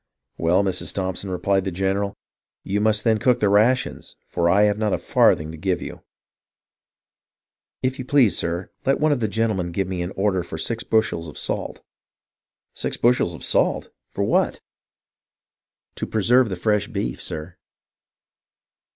[0.39, 0.95] "Well, Mrs.
[0.95, 2.15] Thompson," replied the general,
[2.63, 6.01] "you must then cook the rations, for I have not a farthing to give you.""
[7.83, 10.83] If you please, sir, let one of the gentlemen give me an order for six
[10.83, 11.83] bushels of salt.""
[12.73, 13.91] Six bushels of salt!
[14.09, 14.53] For what
[15.95, 17.57] }"THE REVOLT OF THE SOLDIERS 305" To preserve the fresh beef, sir."